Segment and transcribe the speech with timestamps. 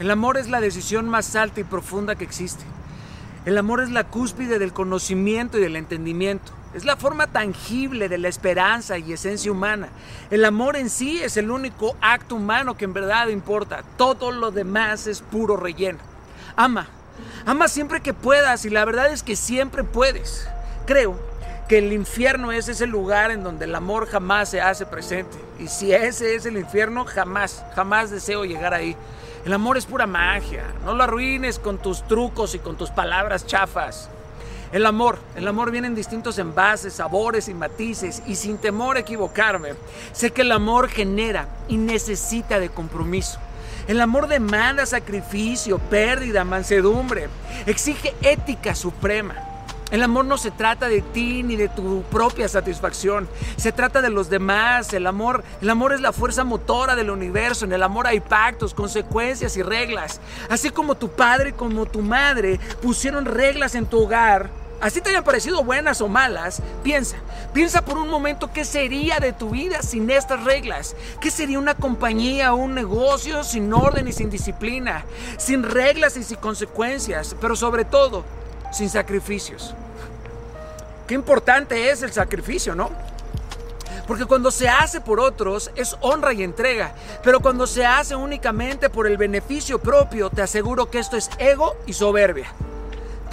[0.00, 2.64] El amor es la decisión más alta y profunda que existe.
[3.44, 6.52] El amor es la cúspide del conocimiento y del entendimiento.
[6.74, 9.88] Es la forma tangible de la esperanza y esencia humana.
[10.30, 13.84] El amor en sí es el único acto humano que en verdad importa.
[13.96, 16.00] Todo lo demás es puro relleno.
[16.56, 16.88] Ama.
[17.46, 20.48] Ama siempre que puedas y la verdad es que siempre puedes.
[20.86, 21.16] Creo
[21.68, 25.36] que el infierno es ese lugar en donde el amor jamás se hace presente.
[25.60, 28.96] Y si ese es el infierno, jamás, jamás deseo llegar ahí.
[29.44, 30.64] El amor es pura magia.
[30.84, 34.08] No lo arruines con tus trucos y con tus palabras chafas.
[34.72, 39.00] El amor, el amor viene en distintos envases, sabores y matices y sin temor a
[39.00, 39.74] equivocarme,
[40.12, 43.38] sé que el amor genera y necesita de compromiso.
[43.86, 47.28] El amor demanda sacrificio, pérdida, mansedumbre,
[47.66, 49.53] exige ética suprema.
[49.90, 53.28] El amor no se trata de ti ni de tu propia satisfacción.
[53.56, 54.92] Se trata de los demás.
[54.92, 57.64] El amor, el amor es la fuerza motora del universo.
[57.64, 60.20] En el amor hay pactos, consecuencias y reglas.
[60.48, 64.50] Así como tu padre como tu madre pusieron reglas en tu hogar,
[64.80, 67.16] así te hayan parecido buenas o malas, piensa,
[67.52, 70.96] piensa por un momento qué sería de tu vida sin estas reglas.
[71.20, 75.04] ¿Qué sería una compañía o un negocio sin orden y sin disciplina?
[75.38, 78.24] Sin reglas y sin consecuencias, pero sobre todo,
[78.74, 79.74] sin sacrificios.
[81.06, 82.90] Qué importante es el sacrificio, ¿no?
[84.06, 88.90] Porque cuando se hace por otros es honra y entrega, pero cuando se hace únicamente
[88.90, 92.52] por el beneficio propio, te aseguro que esto es ego y soberbia.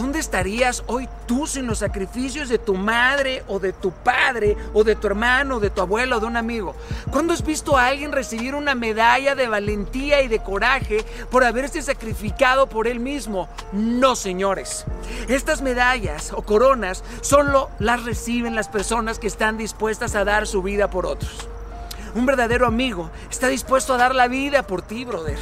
[0.00, 4.82] ¿Dónde estarías hoy tú sin los sacrificios de tu madre o de tu padre o
[4.82, 6.74] de tu hermano, de tu abuelo o de un amigo?
[7.10, 11.82] ¿Cuándo has visto a alguien recibir una medalla de valentía y de coraje por haberse
[11.82, 13.50] sacrificado por él mismo?
[13.72, 14.86] No, señores.
[15.28, 20.62] Estas medallas o coronas solo las reciben las personas que están dispuestas a dar su
[20.62, 21.46] vida por otros.
[22.14, 25.38] Un verdadero amigo está dispuesto a dar la vida por ti, brother.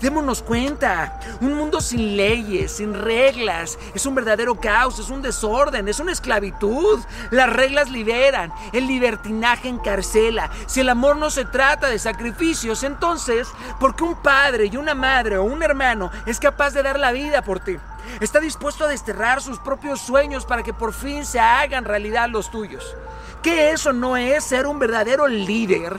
[0.00, 5.88] Démonos cuenta, un mundo sin leyes, sin reglas, es un verdadero caos, es un desorden,
[5.88, 7.00] es una esclavitud.
[7.32, 10.50] Las reglas liberan, el libertinaje encarcela.
[10.66, 13.48] Si el amor no se trata de sacrificios, entonces,
[13.80, 17.10] ¿por qué un padre y una madre o un hermano es capaz de dar la
[17.10, 17.76] vida por ti?
[18.20, 22.52] Está dispuesto a desterrar sus propios sueños para que por fin se hagan realidad los
[22.52, 22.94] tuyos.
[23.42, 25.98] ¿Qué eso no es ser un verdadero líder?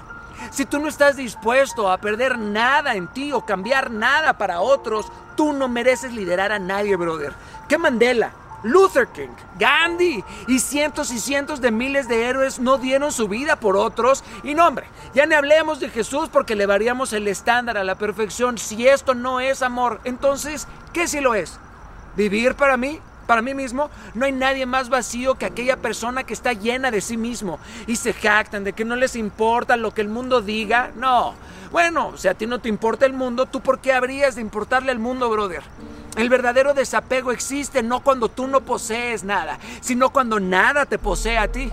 [0.51, 5.11] Si tú no estás dispuesto a perder nada en ti o cambiar nada para otros,
[5.35, 7.33] tú no mereces liderar a nadie, brother.
[7.67, 8.31] ¿Qué Mandela?
[8.63, 13.55] Luther King, Gandhi y cientos y cientos de miles de héroes no dieron su vida
[13.55, 14.23] por otros.
[14.43, 17.95] Y no, hombre, ya ni hablemos de Jesús porque le variamos el estándar a la
[17.95, 18.57] perfección.
[18.57, 21.57] Si esto no es amor, entonces, ¿qué si lo es?
[22.17, 22.99] ¿Vivir para mí?
[23.29, 26.99] Para mí mismo, no hay nadie más vacío que aquella persona que está llena de
[26.99, 30.89] sí mismo y se jactan de que no les importa lo que el mundo diga.
[30.95, 31.35] No.
[31.71, 34.91] Bueno, si a ti no te importa el mundo, ¿tú por qué habrías de importarle
[34.91, 35.61] al mundo, brother?
[36.17, 41.37] El verdadero desapego existe no cuando tú no posees nada, sino cuando nada te posee
[41.37, 41.71] a ti.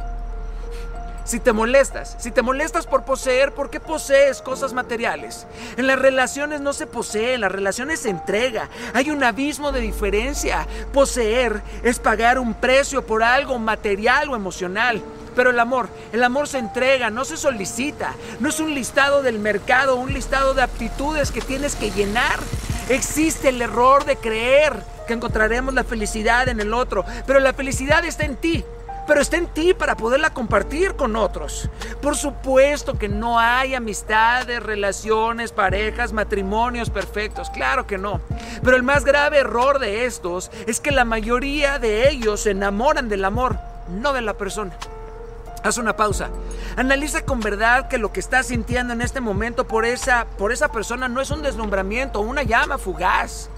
[1.26, 5.48] Si te molestas, si te molestas por poseer, ¿por qué posees cosas materiales?
[5.76, 8.68] En las relaciones no se posee, en las relaciones se entrega.
[8.94, 10.68] Hay un abismo de diferencia.
[10.92, 15.02] Poseer es pagar un precio por algo material o emocional.
[15.34, 18.14] Pero el amor, el amor se entrega, no se solicita.
[18.38, 22.38] No es un listado del mercado, un listado de aptitudes que tienes que llenar.
[22.88, 28.04] Existe el error de creer que encontraremos la felicidad en el otro, pero la felicidad
[28.04, 28.64] está en ti
[29.06, 31.70] pero está en ti para poderla compartir con otros.
[32.02, 38.20] Por supuesto que no hay amistades, relaciones, parejas, matrimonios perfectos, claro que no.
[38.62, 43.08] Pero el más grave error de estos es que la mayoría de ellos se enamoran
[43.08, 43.58] del amor,
[43.88, 44.72] no de la persona.
[45.62, 46.30] Haz una pausa.
[46.76, 50.68] Analiza con verdad que lo que estás sintiendo en este momento por esa, por esa
[50.68, 53.48] persona no es un deslumbramiento, una llama fugaz.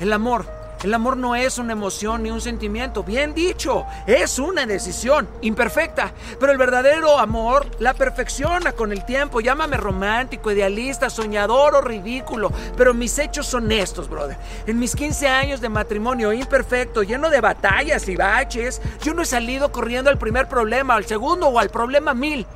[0.00, 4.66] El amor el amor no es una emoción ni un sentimiento, bien dicho, es una
[4.66, 9.40] decisión imperfecta, pero el verdadero amor la perfecciona con el tiempo.
[9.40, 14.36] Llámame romántico, idealista, soñador o ridículo, pero mis hechos son estos, brother.
[14.66, 19.26] En mis 15 años de matrimonio imperfecto, lleno de batallas y baches, yo no he
[19.26, 22.46] salido corriendo al primer problema, al segundo o al problema mil.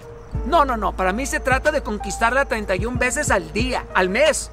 [0.45, 4.51] No, no, no, para mí se trata de conquistarla 31 veces al día, al mes.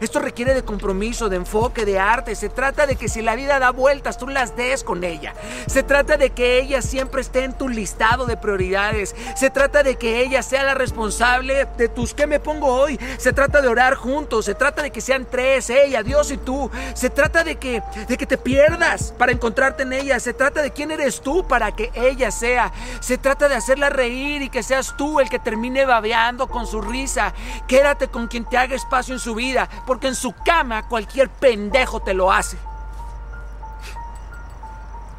[0.00, 2.34] Esto requiere de compromiso, de enfoque, de arte.
[2.34, 5.34] Se trata de que si la vida da vueltas, tú las des con ella.
[5.66, 9.14] Se trata de que ella siempre esté en tu listado de prioridades.
[9.36, 12.98] Se trata de que ella sea la responsable de tus ¿qué me pongo hoy?
[13.18, 14.44] Se trata de orar juntos.
[14.46, 16.70] Se trata de que sean tres, ella, Dios y tú.
[16.94, 20.18] Se trata de que, de que te pierdas para encontrarte en ella.
[20.20, 22.72] Se trata de quién eres tú para que ella sea.
[23.00, 26.80] Se trata de hacerla reír y que seas tú el que termine babeando con su
[26.80, 27.34] risa.
[27.66, 29.68] Quédate con quien te haga espacio en su vida.
[29.90, 32.56] Porque en su cama cualquier pendejo te lo hace.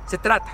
[0.07, 0.49] Se trata.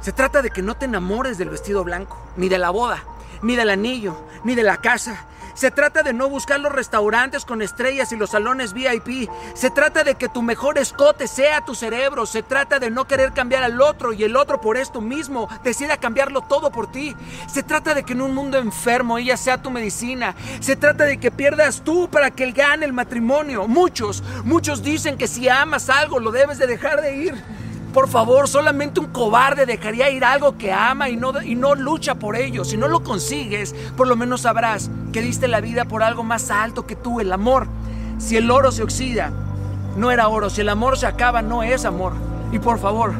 [0.00, 3.04] Se trata de que no te enamores del vestido blanco, ni de la boda,
[3.40, 7.62] ni del anillo, ni de la casa, se trata de no buscar los restaurantes con
[7.62, 9.30] estrellas y los salones VIP.
[9.54, 12.26] Se trata de que tu mejor escote sea tu cerebro.
[12.26, 15.96] Se trata de no querer cambiar al otro y el otro por esto mismo decida
[15.96, 17.16] cambiarlo todo por ti.
[17.50, 20.36] Se trata de que en un mundo enfermo ella sea tu medicina.
[20.60, 23.66] Se trata de que pierdas tú para que él gane el matrimonio.
[23.66, 27.34] Muchos, muchos dicen que si amas algo lo debes de dejar de ir.
[27.94, 32.14] Por favor, solamente un cobarde dejaría ir algo que ama y no, y no lucha
[32.14, 32.62] por ello.
[32.62, 36.50] Si no lo consigues, por lo menos sabrás que diste la vida por algo más
[36.50, 37.68] alto que tú, el amor.
[38.18, 39.32] Si el oro se oxida,
[39.96, 40.50] no era oro.
[40.50, 42.12] Si el amor se acaba, no es amor.
[42.52, 43.14] Y por favor,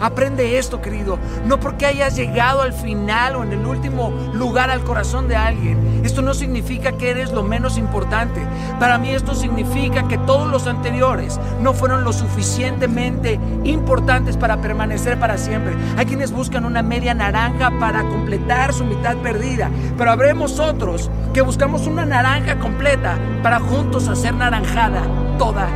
[0.00, 1.18] Aprende esto, querido.
[1.46, 6.00] No porque hayas llegado al final o en el último lugar al corazón de alguien.
[6.04, 8.40] Esto no significa que eres lo menos importante.
[8.78, 15.18] Para mí esto significa que todos los anteriores no fueron lo suficientemente importantes para permanecer
[15.18, 15.74] para siempre.
[15.96, 19.70] Hay quienes buscan una media naranja para completar su mitad perdida.
[19.98, 25.02] Pero habremos otros que buscamos una naranja completa para juntos hacer naranjada
[25.38, 25.68] toda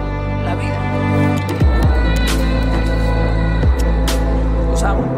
[0.44, 1.24] la vida.
[4.84, 5.13] some.